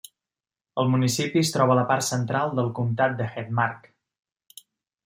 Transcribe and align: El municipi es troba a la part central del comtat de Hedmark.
El 0.83 0.89
municipi 0.93 1.41
es 1.43 1.53
troba 1.57 1.75
a 1.75 1.79
la 1.81 1.85
part 1.93 2.09
central 2.09 2.57
del 2.61 2.73
comtat 2.81 3.15
de 3.21 3.31
Hedmark. 3.37 3.89